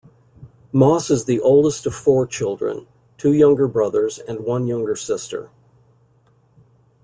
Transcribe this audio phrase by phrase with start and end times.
[0.73, 2.87] Moss is the oldest of four children,
[3.19, 5.51] two younger brothers and one younger sister.